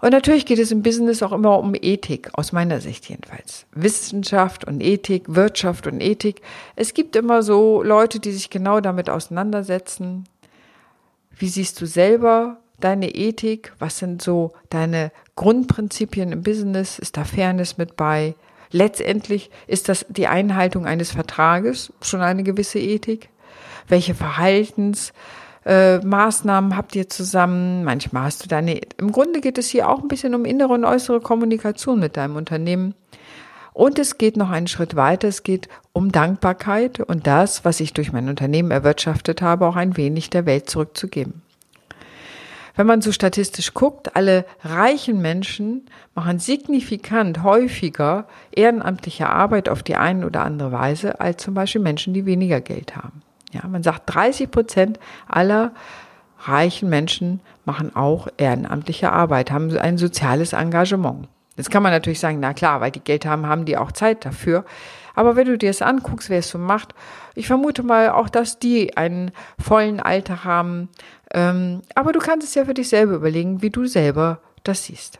Und 0.00 0.12
natürlich 0.12 0.46
geht 0.46 0.58
es 0.58 0.72
im 0.72 0.82
Business 0.82 1.22
auch 1.22 1.32
immer 1.32 1.58
um 1.58 1.74
Ethik, 1.74 2.30
aus 2.32 2.52
meiner 2.52 2.80
Sicht 2.80 3.08
jedenfalls. 3.08 3.66
Wissenschaft 3.72 4.64
und 4.64 4.80
Ethik, 4.82 5.24
Wirtschaft 5.28 5.86
und 5.86 6.00
Ethik. 6.00 6.40
Es 6.74 6.94
gibt 6.94 7.16
immer 7.16 7.42
so 7.42 7.82
Leute, 7.82 8.18
die 8.18 8.32
sich 8.32 8.48
genau 8.48 8.80
damit 8.80 9.10
auseinandersetzen. 9.10 10.24
Wie 11.36 11.48
siehst 11.48 11.80
du 11.80 11.86
selber 11.86 12.58
deine 12.80 13.14
Ethik? 13.14 13.72
Was 13.78 13.98
sind 13.98 14.22
so 14.22 14.52
deine 14.70 15.12
Grundprinzipien 15.36 16.32
im 16.32 16.42
Business? 16.42 16.98
Ist 16.98 17.18
da 17.18 17.24
Fairness 17.24 17.76
mit 17.76 17.96
bei? 17.96 18.34
Letztendlich 18.72 19.50
ist 19.66 19.88
das 19.88 20.06
die 20.08 20.28
Einhaltung 20.28 20.86
eines 20.86 21.10
Vertrages 21.12 21.92
schon 22.00 22.22
eine 22.22 22.42
gewisse 22.42 22.78
Ethik. 22.78 23.28
Welche 23.88 24.14
Verhaltensmaßnahmen 24.14 25.39
äh, 25.64 26.00
habt 26.00 26.96
ihr 26.96 27.08
zusammen? 27.08 27.84
Manchmal 27.84 28.24
hast 28.24 28.44
du 28.44 28.48
deine, 28.48 28.80
im 28.98 29.12
Grunde 29.12 29.40
geht 29.40 29.58
es 29.58 29.68
hier 29.68 29.88
auch 29.88 30.00
ein 30.00 30.08
bisschen 30.08 30.34
um 30.34 30.44
innere 30.44 30.72
und 30.72 30.84
äußere 30.84 31.20
Kommunikation 31.20 32.00
mit 32.00 32.16
deinem 32.16 32.36
Unternehmen. 32.36 32.94
Und 33.72 33.98
es 33.98 34.18
geht 34.18 34.36
noch 34.36 34.50
einen 34.50 34.66
Schritt 34.66 34.96
weiter. 34.96 35.28
Es 35.28 35.42
geht 35.42 35.68
um 35.92 36.12
Dankbarkeit 36.12 37.00
und 37.00 37.26
das, 37.26 37.64
was 37.64 37.80
ich 37.80 37.92
durch 37.92 38.12
mein 38.12 38.28
Unternehmen 38.28 38.70
erwirtschaftet 38.70 39.42
habe, 39.42 39.66
auch 39.66 39.76
ein 39.76 39.96
wenig 39.96 40.30
der 40.30 40.46
Welt 40.46 40.68
zurückzugeben. 40.68 41.42
wenn 42.76 42.86
man 42.86 43.02
so 43.02 43.12
statistisch 43.12 43.74
guckt, 43.74 44.16
alle 44.16 44.46
reichen 44.62 45.20
Menschen 45.20 45.86
machen 46.14 46.38
signifikant 46.38 47.42
häufiger 47.42 48.26
ehrenamtliche 48.52 49.28
Arbeit 49.28 49.68
auf 49.68 49.82
die 49.82 49.96
eine 49.96 50.24
oder 50.24 50.44
andere 50.44 50.72
Weise 50.72 51.20
als 51.20 51.42
zum 51.42 51.54
Beispiel 51.54 51.82
Menschen, 51.82 52.14
die 52.14 52.24
weniger 52.24 52.60
Geld 52.60 52.96
haben. 52.96 53.22
Ja, 53.50 53.66
man 53.66 53.82
sagt, 53.82 54.02
30 54.06 54.50
Prozent 54.50 55.00
aller 55.28 55.72
reichen 56.40 56.88
Menschen 56.88 57.40
machen 57.64 57.94
auch 57.94 58.28
ehrenamtliche 58.36 59.12
Arbeit, 59.12 59.50
haben 59.50 59.76
ein 59.76 59.98
soziales 59.98 60.52
Engagement. 60.52 61.28
Jetzt 61.56 61.70
kann 61.70 61.82
man 61.82 61.92
natürlich 61.92 62.20
sagen, 62.20 62.40
na 62.40 62.54
klar, 62.54 62.80
weil 62.80 62.90
die 62.90 63.00
Geld 63.00 63.26
haben, 63.26 63.46
haben 63.46 63.64
die 63.64 63.76
auch 63.76 63.92
Zeit 63.92 64.24
dafür. 64.24 64.64
Aber 65.14 65.36
wenn 65.36 65.46
du 65.46 65.58
dir 65.58 65.68
das 65.68 65.82
anguckst, 65.82 66.30
wer 66.30 66.38
es 66.38 66.48
so 66.48 66.58
macht, 66.58 66.94
ich 67.34 67.46
vermute 67.46 67.82
mal 67.82 68.10
auch, 68.10 68.28
dass 68.28 68.58
die 68.58 68.96
einen 68.96 69.32
vollen 69.58 70.00
Alltag 70.00 70.44
haben. 70.44 70.88
Ähm, 71.34 71.82
aber 71.94 72.12
du 72.12 72.20
kannst 72.20 72.46
es 72.46 72.54
ja 72.54 72.64
für 72.64 72.74
dich 72.74 72.88
selber 72.88 73.14
überlegen, 73.14 73.60
wie 73.60 73.70
du 73.70 73.84
selber 73.86 74.40
das 74.62 74.84
siehst. 74.84 75.18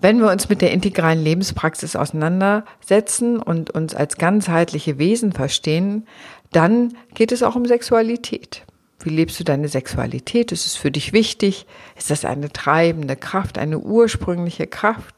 Wenn 0.00 0.18
wir 0.18 0.30
uns 0.30 0.48
mit 0.48 0.62
der 0.62 0.72
integralen 0.72 1.22
Lebenspraxis 1.22 1.94
auseinandersetzen 1.94 3.38
und 3.38 3.70
uns 3.70 3.94
als 3.94 4.16
ganzheitliche 4.16 4.98
Wesen 4.98 5.32
verstehen, 5.32 6.06
dann 6.52 6.96
geht 7.14 7.32
es 7.32 7.42
auch 7.42 7.54
um 7.54 7.66
Sexualität. 7.66 8.64
Wie 9.02 9.10
lebst 9.10 9.38
du 9.40 9.44
deine 9.44 9.68
Sexualität? 9.68 10.52
Ist 10.52 10.66
es 10.66 10.74
für 10.74 10.90
dich 10.90 11.12
wichtig? 11.12 11.66
Ist 11.96 12.10
das 12.10 12.24
eine 12.24 12.50
treibende 12.50 13.16
Kraft, 13.16 13.58
eine 13.58 13.78
ursprüngliche 13.78 14.66
Kraft? 14.66 15.16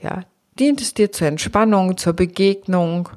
Ja, 0.00 0.24
dient 0.58 0.80
es 0.80 0.94
dir 0.94 1.12
zur 1.12 1.26
Entspannung, 1.26 1.96
zur 1.96 2.12
Begegnung 2.14 3.10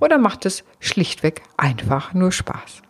oder 0.00 0.18
macht 0.18 0.46
es 0.46 0.64
schlichtweg 0.80 1.42
einfach 1.56 2.14
nur 2.14 2.32
Spaß? 2.32 2.82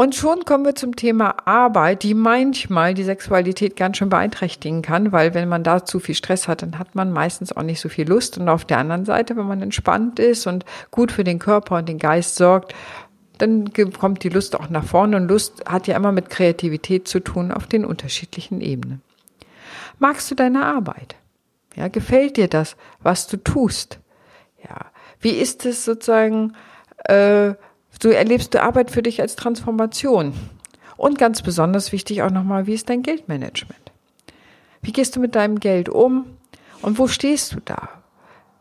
Und 0.00 0.14
schon 0.14 0.44
kommen 0.44 0.64
wir 0.64 0.76
zum 0.76 0.94
Thema 0.94 1.34
Arbeit, 1.44 2.04
die 2.04 2.14
manchmal 2.14 2.94
die 2.94 3.02
Sexualität 3.02 3.74
ganz 3.74 3.96
schön 3.96 4.08
beeinträchtigen 4.08 4.80
kann, 4.80 5.10
weil 5.10 5.34
wenn 5.34 5.48
man 5.48 5.64
da 5.64 5.84
zu 5.84 5.98
viel 5.98 6.14
Stress 6.14 6.46
hat, 6.46 6.62
dann 6.62 6.78
hat 6.78 6.94
man 6.94 7.10
meistens 7.10 7.50
auch 7.50 7.64
nicht 7.64 7.80
so 7.80 7.88
viel 7.88 8.08
Lust. 8.08 8.38
Und 8.38 8.48
auf 8.48 8.64
der 8.64 8.78
anderen 8.78 9.04
Seite, 9.04 9.36
wenn 9.36 9.48
man 9.48 9.60
entspannt 9.60 10.20
ist 10.20 10.46
und 10.46 10.64
gut 10.92 11.10
für 11.10 11.24
den 11.24 11.40
Körper 11.40 11.78
und 11.78 11.88
den 11.88 11.98
Geist 11.98 12.36
sorgt, 12.36 12.76
dann 13.38 13.72
kommt 13.72 14.22
die 14.22 14.28
Lust 14.28 14.54
auch 14.54 14.70
nach 14.70 14.84
vorne. 14.84 15.16
Und 15.16 15.26
Lust 15.26 15.64
hat 15.68 15.88
ja 15.88 15.96
immer 15.96 16.12
mit 16.12 16.30
Kreativität 16.30 17.08
zu 17.08 17.18
tun 17.18 17.50
auf 17.50 17.66
den 17.66 17.84
unterschiedlichen 17.84 18.60
Ebenen. 18.60 19.02
Magst 19.98 20.30
du 20.30 20.36
deine 20.36 20.64
Arbeit? 20.64 21.16
Ja, 21.74 21.88
gefällt 21.88 22.36
dir 22.36 22.46
das, 22.46 22.76
was 23.02 23.26
du 23.26 23.36
tust? 23.36 23.98
Ja, 24.62 24.92
wie 25.18 25.30
ist 25.30 25.66
es 25.66 25.84
sozusagen, 25.84 26.52
äh, 27.06 27.54
so 28.02 28.10
erlebst 28.10 28.54
du 28.54 28.62
Arbeit 28.62 28.90
für 28.90 29.02
dich 29.02 29.20
als 29.20 29.36
Transformation. 29.36 30.32
Und 30.96 31.18
ganz 31.18 31.42
besonders 31.42 31.92
wichtig 31.92 32.22
auch 32.22 32.30
nochmal, 32.30 32.66
wie 32.66 32.74
ist 32.74 32.88
dein 32.88 33.02
Geldmanagement? 33.02 33.92
Wie 34.82 34.92
gehst 34.92 35.16
du 35.16 35.20
mit 35.20 35.34
deinem 35.34 35.60
Geld 35.60 35.88
um? 35.88 36.26
Und 36.82 36.98
wo 36.98 37.08
stehst 37.08 37.52
du 37.52 37.60
da? 37.64 37.88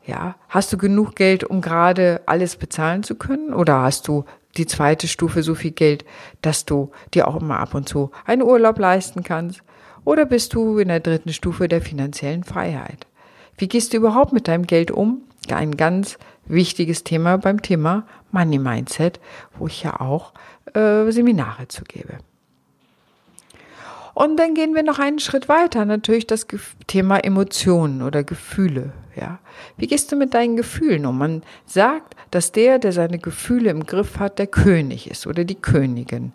Ja, 0.06 0.36
hast 0.50 0.72
du 0.72 0.78
genug 0.78 1.16
Geld, 1.16 1.44
um 1.44 1.62
gerade 1.62 2.22
alles 2.26 2.56
bezahlen 2.56 3.04
zu 3.04 3.16
können? 3.16 3.54
Oder 3.54 3.82
hast 3.82 4.08
du 4.08 4.24
die 4.56 4.66
zweite 4.66 5.08
Stufe 5.08 5.44
so 5.44 5.54
viel 5.54 5.72
Geld, 5.72 6.06
dass 6.42 6.66
du 6.66 6.92
dir 7.14 7.28
auch 7.28 7.36
immer 7.40 7.60
ab 7.60 7.76
und 7.76 7.90
zu 7.90 8.12
einen 8.26 8.42
Urlaub 8.42 8.80
leisten 8.80 9.24
kannst? 9.24 9.62
Oder 10.06 10.26
bist 10.26 10.54
du 10.54 10.78
in 10.78 10.88
der 10.88 11.02
dritten 11.02 11.34
Stufe 11.34 11.68
der 11.68 11.82
finanziellen 11.82 12.44
Freiheit? 12.44 13.06
Wie 13.58 13.68
gehst 13.68 13.94
du 13.94 13.98
überhaupt 13.98 14.32
mit 14.32 14.48
deinem 14.48 14.66
Geld 14.66 14.92
um? 14.92 15.24
Ein 15.54 15.78
ganz 15.78 16.18
wichtiges 16.46 17.04
Thema 17.04 17.38
beim 17.38 17.62
Thema 17.62 18.06
Money 18.32 18.60
Mindset, 18.60 19.20
wo 19.58 19.68
ich 19.68 19.84
ja 19.84 20.00
auch 20.00 20.34
äh, 20.74 21.10
Seminare 21.12 21.68
zu 21.68 21.84
gebe. 21.84 22.18
Und 24.14 24.38
dann 24.38 24.56
gehen 24.56 24.74
wir 24.74 24.82
noch 24.82 24.98
einen 24.98 25.20
Schritt 25.20 25.48
weiter, 25.48 25.86
natürlich 25.86 26.26
das 26.26 26.48
Thema 26.88 27.20
Emotionen 27.20 28.02
oder 28.02 28.24
Gefühle. 28.24 28.92
Ja, 29.16 29.38
wie 29.78 29.86
gehst 29.86 30.12
du 30.12 30.16
mit 30.16 30.34
deinen 30.34 30.58
Gefühlen 30.58 31.06
um? 31.06 31.20
Man 31.20 31.44
sagt, 31.68 32.16
dass 32.32 32.52
der, 32.52 32.80
der 32.80 32.94
seine 32.94 33.20
Gefühle 33.20 33.70
im 33.70 33.86
Griff 33.86 34.18
hat, 34.18 34.40
der 34.40 34.48
König 34.48 35.10
ist 35.10 35.28
oder 35.28 35.44
die 35.44 35.56
Königin. 35.62 36.34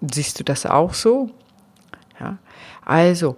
Siehst 0.00 0.40
du 0.40 0.44
das 0.44 0.66
auch 0.66 0.94
so? 0.94 1.30
Ja, 2.18 2.38
also 2.84 3.36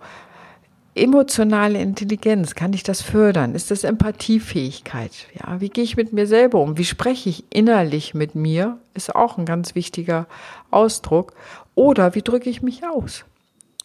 emotionale 0.95 1.81
Intelligenz, 1.81 2.55
kann 2.55 2.73
ich 2.73 2.83
das 2.83 3.03
fördern? 3.03 3.55
Ist 3.55 3.71
das 3.71 3.85
Empathiefähigkeit? 3.85 5.13
Ja, 5.35 5.61
wie 5.61 5.69
gehe 5.69 5.85
ich 5.85 5.97
mit 5.97 6.13
mir 6.13 6.27
selber 6.27 6.61
um? 6.61 6.79
Wie 6.79 6.85
spreche 6.85 7.29
ich 7.29 7.45
innerlich 7.51 8.15
mit 8.15 8.35
mir? 8.35 8.79
Ist 8.95 9.15
auch 9.15 9.39
ein 9.39 9.45
ganz 9.45 9.75
wichtiger 9.75 10.27
Ausdruck. 10.71 11.33
Oder 11.75 12.15
wie 12.15 12.23
drücke 12.23 12.49
ich 12.49 12.63
mich 12.63 12.87
aus? 12.87 13.25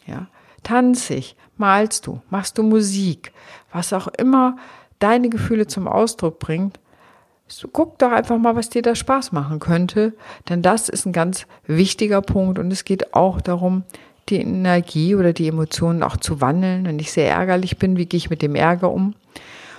Ja, 0.06 0.28
tanze 0.64 1.16
ich? 1.16 1.36
Malst 1.58 2.08
du? 2.08 2.22
Machst 2.30 2.58
du 2.58 2.64
Musik? 2.64 3.34
Was 3.72 3.94
auch 3.94 4.08
immer 4.08 4.58
deine 5.00 5.30
Gefühle 5.30 5.68
zum 5.68 5.88
Ausdruck 5.88 6.40
bringt. 6.40 6.80
So, 7.48 7.68
guck 7.68 7.98
doch 7.98 8.12
einfach 8.12 8.38
mal, 8.38 8.56
was 8.56 8.70
dir 8.70 8.84
da 8.84 8.94
Spaß 8.94 9.32
machen 9.32 9.60
könnte, 9.60 10.14
denn 10.50 10.62
das 10.62 10.88
ist 10.88 11.08
ein 11.08 11.14
ganz 11.14 11.48
wichtiger 11.66 12.22
Punkt 12.22 12.60
und 12.60 12.72
es 12.72 12.86
geht 12.86 13.16
auch 13.16 13.42
darum, 13.42 13.84
die 14.30 14.42
Energie 14.42 15.16
oder 15.16 15.34
die 15.34 15.48
Emotionen 15.48 16.04
auch 16.04 16.18
zu 16.18 16.42
wandeln. 16.42 16.86
Wenn 16.86 17.00
ich 17.00 17.12
sehr 17.12 17.30
ärgerlich 17.30 17.78
bin, 17.78 17.98
wie 17.98 18.06
gehe 18.06 18.18
ich 18.18 18.30
mit 18.30 18.42
dem 18.42 18.56
Ärger 18.56 18.92
um? 18.92 19.16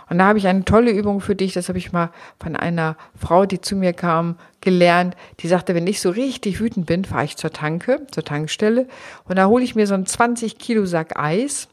Und 0.08 0.18
da 0.18 0.26
habe 0.26 0.38
ich 0.38 0.48
eine 0.48 0.64
tolle 0.64 0.90
Übung 0.90 1.20
für 1.20 1.36
dich. 1.36 1.52
Das 1.52 1.68
habe 1.68 1.78
ich 1.78 1.92
mal 1.92 2.10
von 2.40 2.56
einer 2.56 2.96
Frau, 3.16 3.46
die 3.46 3.60
zu 3.60 3.76
mir 3.76 3.92
kam, 3.92 4.36
gelernt. 4.60 5.16
Die 5.38 5.46
sagte, 5.46 5.74
wenn 5.74 5.86
ich 5.86 6.00
so 6.00 6.10
richtig 6.10 6.58
wütend 6.60 6.86
bin, 6.86 7.04
fahre 7.04 7.24
ich 7.24 7.36
zur 7.36 7.52
Tanke, 7.52 8.06
zur 8.10 8.24
Tankstelle. 8.24 8.88
Und 9.24 9.36
da 9.36 9.46
hole 9.46 9.62
ich 9.62 9.76
mir 9.76 9.86
so 9.86 9.94
einen 9.94 10.06
20 10.06 10.58
Kilo 10.58 10.84
Sack 10.84 11.16
Eis 11.16 11.68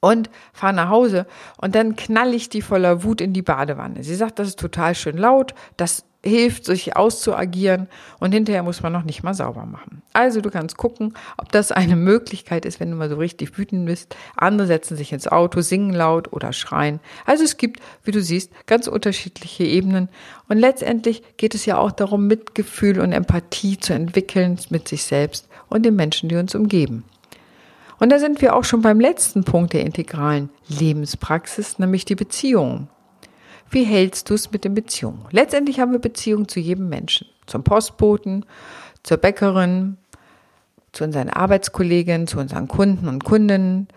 und 0.00 0.30
fahre 0.52 0.72
nach 0.72 0.88
Hause 0.88 1.26
und 1.58 1.74
dann 1.74 1.96
knall 1.96 2.32
ich 2.34 2.48
die 2.48 2.62
voller 2.62 3.02
Wut 3.02 3.20
in 3.20 3.32
die 3.32 3.42
Badewanne. 3.42 4.04
Sie 4.04 4.14
sagt, 4.14 4.38
das 4.38 4.48
ist 4.48 4.58
total 4.58 4.94
schön 4.94 5.18
laut, 5.18 5.54
das 5.76 6.04
hilft, 6.24 6.64
sich 6.64 6.96
auszuagieren 6.96 7.88
und 8.18 8.32
hinterher 8.32 8.62
muss 8.62 8.82
man 8.82 8.92
noch 8.92 9.04
nicht 9.04 9.22
mal 9.22 9.34
sauber 9.34 9.66
machen. 9.66 10.02
Also 10.12 10.40
du 10.40 10.50
kannst 10.50 10.76
gucken, 10.76 11.14
ob 11.36 11.52
das 11.52 11.70
eine 11.70 11.94
Möglichkeit 11.94 12.64
ist, 12.64 12.80
wenn 12.80 12.90
du 12.90 12.96
mal 12.96 13.08
so 13.08 13.16
richtig 13.16 13.56
wütend 13.56 13.86
bist. 13.86 14.16
Andere 14.36 14.66
setzen 14.66 14.96
sich 14.96 15.12
ins 15.12 15.28
Auto, 15.28 15.60
singen 15.60 15.92
laut 15.92 16.32
oder 16.32 16.52
schreien. 16.52 16.98
Also 17.24 17.44
es 17.44 17.56
gibt, 17.56 17.80
wie 18.02 18.10
du 18.10 18.20
siehst, 18.20 18.52
ganz 18.66 18.88
unterschiedliche 18.88 19.64
Ebenen 19.64 20.08
und 20.48 20.58
letztendlich 20.58 21.22
geht 21.36 21.54
es 21.54 21.66
ja 21.66 21.78
auch 21.78 21.92
darum, 21.92 22.26
Mitgefühl 22.26 23.00
und 23.00 23.12
Empathie 23.12 23.78
zu 23.78 23.92
entwickeln 23.92 24.58
mit 24.70 24.88
sich 24.88 25.04
selbst 25.04 25.48
und 25.68 25.84
den 25.84 25.94
Menschen, 25.94 26.28
die 26.28 26.36
uns 26.36 26.54
umgeben. 26.54 27.04
Und 28.00 28.10
da 28.10 28.18
sind 28.18 28.40
wir 28.40 28.54
auch 28.54 28.64
schon 28.64 28.82
beim 28.82 29.00
letzten 29.00 29.44
Punkt 29.44 29.72
der 29.72 29.84
integralen 29.84 30.50
Lebenspraxis, 30.68 31.78
nämlich 31.78 32.04
die 32.04 32.14
Beziehung. 32.14 32.88
Wie 33.70 33.84
hältst 33.84 34.30
du 34.30 34.34
es 34.34 34.50
mit 34.50 34.64
den 34.64 34.74
Beziehungen? 34.74 35.24
Letztendlich 35.30 35.80
haben 35.80 35.92
wir 35.92 35.98
Beziehungen 35.98 36.48
zu 36.48 36.60
jedem 36.60 36.88
Menschen. 36.88 37.28
Zum 37.46 37.64
Postboten, 37.64 38.44
zur 39.02 39.18
Bäckerin, 39.18 39.98
zu 40.92 41.04
unseren 41.04 41.28
Arbeitskollegen, 41.28 42.26
zu 42.26 42.38
unseren 42.38 42.68
Kunden 42.68 43.08
und 43.08 43.24
Kundinnen, 43.24 43.88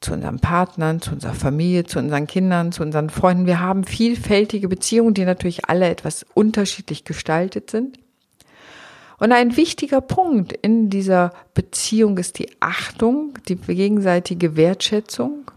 zu 0.00 0.14
unseren 0.14 0.40
Partnern, 0.40 1.00
zu 1.00 1.12
unserer 1.12 1.34
Familie, 1.34 1.84
zu 1.84 1.98
unseren 1.98 2.26
Kindern, 2.26 2.72
zu 2.72 2.82
unseren 2.82 3.10
Freunden. 3.10 3.46
Wir 3.46 3.60
haben 3.60 3.84
vielfältige 3.84 4.68
Beziehungen, 4.68 5.14
die 5.14 5.24
natürlich 5.24 5.68
alle 5.68 5.88
etwas 5.88 6.26
unterschiedlich 6.34 7.04
gestaltet 7.04 7.70
sind. 7.70 7.98
Und 9.18 9.32
ein 9.32 9.56
wichtiger 9.56 10.00
Punkt 10.00 10.52
in 10.52 10.88
dieser 10.88 11.32
Beziehung 11.52 12.16
ist 12.16 12.38
die 12.38 12.48
Achtung, 12.60 13.34
die 13.48 13.56
gegenseitige 13.56 14.56
Wertschätzung 14.56 15.50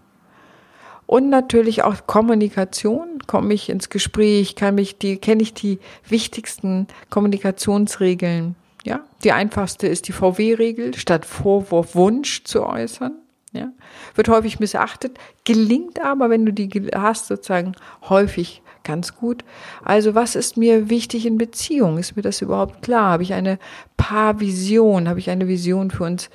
und 1.05 1.29
natürlich 1.29 1.83
auch 1.83 2.07
Kommunikation. 2.07 3.19
Komme 3.27 3.53
ich 3.53 3.69
ins 3.69 3.89
Gespräch, 3.89 4.55
kann 4.55 4.75
mich 4.75 4.97
die, 4.97 5.17
kenne 5.17 5.43
ich 5.43 5.53
die 5.53 5.79
wichtigsten 6.07 6.87
Kommunikationsregeln. 7.09 8.55
Ja, 8.83 9.01
die 9.23 9.31
einfachste 9.31 9.87
ist 9.87 10.07
die 10.07 10.11
VW-Regel, 10.11 10.93
statt 10.95 11.25
Vorwurf 11.25 11.95
Wunsch 11.95 12.43
zu 12.43 12.65
äußern. 12.65 13.13
Ja, 13.53 13.71
wird 14.15 14.29
häufig 14.29 14.59
missachtet, 14.59 15.19
gelingt 15.45 16.03
aber, 16.03 16.31
wenn 16.31 16.43
du 16.45 16.51
die 16.51 16.69
hast, 16.95 17.27
sozusagen 17.27 17.73
häufig 18.09 18.63
ganz 18.83 19.15
gut. 19.15 19.43
Also 19.83 20.15
was 20.15 20.35
ist 20.35 20.57
mir 20.57 20.89
wichtig 20.89 21.25
in 21.25 21.37
Beziehung? 21.37 21.97
Ist 21.97 22.15
mir 22.15 22.21
das 22.21 22.41
überhaupt 22.41 22.81
klar? 22.81 23.11
Habe 23.11 23.23
ich 23.23 23.33
eine 23.33 23.59
Paarvision? 23.95 25.07
Habe 25.07 25.19
ich 25.19 25.29
eine 25.29 25.47
Vision 25.47 25.91
für 25.91 26.03
uns, 26.03 26.29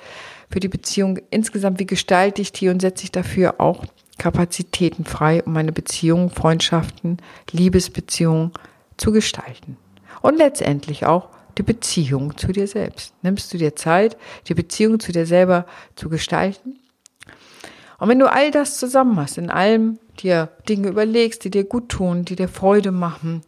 für 0.49 0.59
die 0.59 0.67
Beziehung 0.67 1.19
insgesamt? 1.29 1.79
Wie 1.79 1.85
gestalte 1.85 2.41
ich 2.41 2.51
die 2.51 2.69
und 2.69 2.81
setze 2.81 3.03
ich 3.03 3.11
dafür 3.11 3.59
auch 3.59 3.85
Kapazitäten 4.19 5.05
frei, 5.05 5.41
um 5.43 5.53
meine 5.53 5.71
Beziehungen, 5.71 6.29
Freundschaften, 6.29 7.17
Liebesbeziehungen 7.51 8.51
zu 8.97 9.11
gestalten? 9.11 9.77
Und 10.21 10.37
letztendlich 10.37 11.07
auch 11.07 11.29
die 11.57 11.63
Beziehung 11.63 12.37
zu 12.37 12.51
dir 12.51 12.67
selbst. 12.67 13.13
Nimmst 13.23 13.51
du 13.53 13.57
dir 13.57 13.75
Zeit, 13.75 14.15
die 14.47 14.53
Beziehung 14.53 14.99
zu 14.99 15.11
dir 15.11 15.25
selber 15.25 15.65
zu 15.95 16.09
gestalten? 16.09 16.79
Und 17.97 18.07
wenn 18.07 18.19
du 18.19 18.31
all 18.31 18.51
das 18.51 18.77
zusammen 18.77 19.19
hast, 19.19 19.37
in 19.37 19.49
allem 19.49 19.97
dir 20.19 20.49
Dinge 20.69 20.89
überlegst, 20.89 21.43
die 21.43 21.49
dir 21.49 21.63
gut 21.63 21.89
tun, 21.89 22.23
die 22.23 22.35
dir 22.35 22.47
Freude 22.47 22.91
machen 22.91 23.41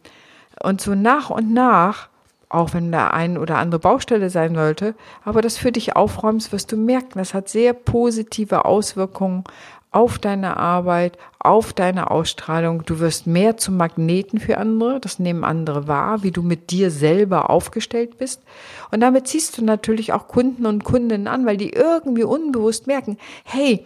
und 0.62 0.80
so 0.80 0.94
nach 0.94 1.30
und 1.30 1.52
nach 1.52 2.08
auch 2.52 2.74
wenn 2.74 2.92
da 2.92 3.08
ein 3.08 3.38
oder 3.38 3.56
andere 3.56 3.80
Baustelle 3.80 4.28
sein 4.28 4.54
sollte, 4.54 4.94
aber 5.24 5.40
das 5.40 5.56
für 5.56 5.72
dich 5.72 5.96
aufräumst, 5.96 6.52
wirst 6.52 6.70
du 6.70 6.76
merken, 6.76 7.18
das 7.18 7.32
hat 7.32 7.48
sehr 7.48 7.72
positive 7.72 8.66
Auswirkungen 8.66 9.44
auf 9.92 10.18
deine 10.18 10.56
Arbeit, 10.56 11.18
auf 11.38 11.72
deine 11.72 12.10
Ausstrahlung. 12.10 12.84
Du 12.84 12.98
wirst 12.98 13.26
mehr 13.26 13.58
zum 13.58 13.76
Magneten 13.76 14.40
für 14.40 14.56
andere. 14.58 14.98
Das 15.00 15.18
nehmen 15.18 15.44
andere 15.44 15.86
wahr, 15.86 16.22
wie 16.22 16.30
du 16.30 16.42
mit 16.42 16.70
dir 16.70 16.90
selber 16.90 17.50
aufgestellt 17.50 18.18
bist. 18.18 18.42
Und 18.90 19.00
damit 19.00 19.28
ziehst 19.28 19.58
du 19.58 19.64
natürlich 19.64 20.12
auch 20.12 20.28
Kunden 20.28 20.66
und 20.66 20.82
Kundinnen 20.82 21.28
an, 21.28 21.46
weil 21.46 21.58
die 21.58 21.70
irgendwie 21.70 22.24
unbewusst 22.24 22.86
merken, 22.86 23.18
hey, 23.44 23.84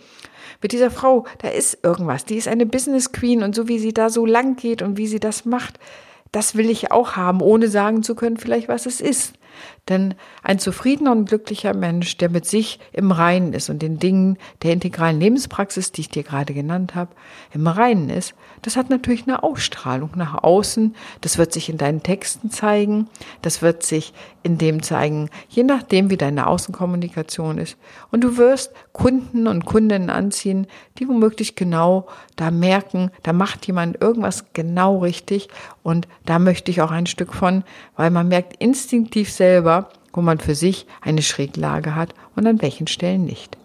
mit 0.63 0.73
dieser 0.73 0.91
Frau, 0.91 1.27
da 1.39 1.49
ist 1.49 1.79
irgendwas. 1.83 2.25
Die 2.25 2.37
ist 2.37 2.49
eine 2.49 2.67
Business 2.67 3.13
Queen 3.13 3.43
und 3.43 3.55
so 3.55 3.69
wie 3.69 3.79
sie 3.79 3.93
da 3.93 4.09
so 4.09 4.25
lang 4.25 4.57
geht 4.57 4.83
und 4.83 4.97
wie 4.97 5.09
sie 5.09 5.21
das 5.21 5.45
macht, 5.45 5.79
das 6.33 6.55
will 6.55 6.71
ich 6.71 6.93
auch 6.93 7.17
haben, 7.17 7.41
ohne 7.41 7.69
sagen 7.69 8.03
zu 8.03 8.15
können, 8.15 8.37
vielleicht 8.37 8.69
was 8.69 8.87
es 8.87 9.01
ist. 9.01 9.35
Denn 9.89 10.15
ein 10.43 10.59
zufriedener 10.59 11.13
und 11.13 11.29
glücklicher 11.29 11.75
Mensch, 11.75 12.17
der 12.17 12.29
mit 12.29 12.47
sich 12.47 12.81
im 12.93 13.13
Reinen 13.13 13.53
ist 13.53 13.71
und 13.71 13.83
den 13.83 13.99
Dingen 13.99 14.39
der 14.63 14.73
integralen 14.73 15.21
Lebenspraxis, 15.21 15.93
die 15.93 16.03
ich 16.03 16.09
dir 16.09 16.23
gerade 16.23 16.55
genannt 16.55 16.95
habe, 16.95 17.13
im 17.53 17.67
Reinen 17.67 18.11
ist, 18.11 18.35
das 18.63 18.77
hat 18.77 18.91
natürlich 18.91 19.23
eine 19.27 19.43
Ausstrahlung 19.43 20.11
nach 20.17 20.43
außen. 20.43 20.95
Das 21.21 21.39
wird 21.39 21.53
sich 21.53 21.69
in 21.69 21.79
deinen 21.79 22.03
Texten 22.03 22.51
zeigen. 22.51 23.09
Das 23.43 23.63
wird 23.63 23.83
sich 23.83 24.13
in 24.43 24.59
dem 24.59 24.81
zeigen, 24.81 25.29
je 25.49 25.65
nachdem, 25.65 26.09
wie 26.09 26.17
deine 26.17 26.47
Außenkommunikation 26.47 27.59
ist. 27.59 27.77
Und 28.13 28.23
du 28.23 28.37
wirst 28.37 28.73
Kunden 28.93 29.49
und 29.49 29.67
Kundinnen 29.67 30.09
anziehen, 30.09 30.69
die 30.99 31.09
womöglich 31.09 31.57
genau 31.57 32.07
da 32.37 32.53
merken, 32.53 33.11
da 33.25 33.33
macht 33.33 33.67
jemand 33.67 34.01
irgendwas 34.01 34.45
genau 34.53 34.99
richtig 34.99 35.49
und 35.83 36.07
da 36.25 36.39
möchte 36.39 36.71
ich 36.71 36.81
auch 36.81 36.93
ein 36.93 37.07
Stück 37.07 37.35
von, 37.35 37.65
weil 37.97 38.11
man 38.11 38.29
merkt 38.29 38.55
instinktiv 38.63 39.33
selber, 39.47 39.91
wo 40.13 40.23
man 40.23 40.39
für 40.39 40.55
sich 40.55 40.87
eine 41.01 41.23
Schräglage 41.23 41.95
hat 41.95 42.15
und 42.35 42.47
an 42.47 42.61
welchen 42.63 42.89
Stellen 42.89 43.25
nicht. 43.25 43.57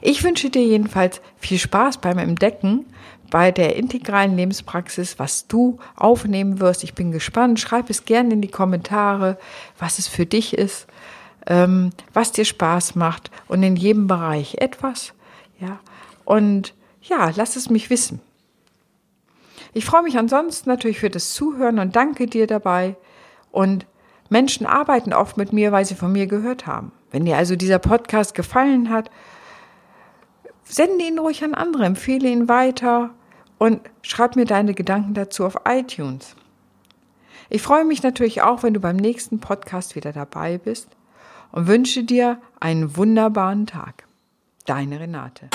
Ich 0.00 0.22
wünsche 0.22 0.48
dir 0.50 0.62
jedenfalls 0.62 1.20
viel 1.38 1.58
Spaß 1.58 1.98
beim 1.98 2.18
Entdecken 2.18 2.86
bei 3.30 3.50
der 3.50 3.76
integralen 3.76 4.36
Lebenspraxis, 4.36 5.18
was 5.18 5.48
du 5.48 5.78
aufnehmen 5.96 6.60
wirst. 6.60 6.84
Ich 6.84 6.94
bin 6.94 7.10
gespannt. 7.12 7.60
Schreib 7.60 7.90
es 7.90 8.04
gerne 8.04 8.32
in 8.34 8.40
die 8.40 8.50
Kommentare, 8.50 9.38
was 9.78 9.98
es 9.98 10.08
für 10.08 10.24
dich 10.24 10.56
ist, 10.56 10.86
ähm, 11.46 11.90
was 12.14 12.32
dir 12.32 12.44
Spaß 12.44 12.94
macht 12.94 13.30
und 13.48 13.62
in 13.62 13.76
jedem 13.76 14.06
Bereich 14.06 14.56
etwas. 14.58 15.12
Ja, 15.60 15.80
und 16.24 16.74
ja, 17.02 17.32
lass 17.34 17.56
es 17.56 17.68
mich 17.70 17.90
wissen. 17.90 18.20
Ich 19.74 19.84
freue 19.84 20.02
mich 20.02 20.16
ansonsten 20.16 20.70
natürlich 20.70 21.00
für 21.00 21.10
das 21.10 21.34
Zuhören 21.34 21.78
und 21.78 21.96
danke 21.96 22.26
dir 22.26 22.46
dabei. 22.46 22.96
Und 23.50 23.86
Menschen 24.28 24.66
arbeiten 24.66 25.12
oft 25.12 25.36
mit 25.36 25.52
mir, 25.52 25.72
weil 25.72 25.84
sie 25.84 25.94
von 25.94 26.12
mir 26.12 26.26
gehört 26.26 26.66
haben. 26.66 26.92
Wenn 27.10 27.24
dir 27.24 27.36
also 27.36 27.56
dieser 27.56 27.78
Podcast 27.78 28.34
gefallen 28.34 28.90
hat, 28.90 29.10
sende 30.64 31.04
ihn 31.04 31.18
ruhig 31.18 31.42
an 31.42 31.54
andere, 31.54 31.84
empfehle 31.84 32.28
ihn 32.28 32.48
weiter 32.48 33.10
und 33.56 33.80
schreib 34.02 34.36
mir 34.36 34.44
deine 34.44 34.74
Gedanken 34.74 35.14
dazu 35.14 35.44
auf 35.44 35.56
iTunes. 35.66 36.36
Ich 37.50 37.62
freue 37.62 37.84
mich 37.84 38.02
natürlich 38.02 38.42
auch, 38.42 38.62
wenn 38.62 38.74
du 38.74 38.80
beim 38.80 38.96
nächsten 38.96 39.40
Podcast 39.40 39.96
wieder 39.96 40.12
dabei 40.12 40.58
bist 40.58 40.88
und 41.50 41.66
wünsche 41.66 42.04
dir 42.04 42.38
einen 42.60 42.96
wunderbaren 42.96 43.66
Tag. 43.66 44.04
Deine 44.66 45.00
Renate. 45.00 45.48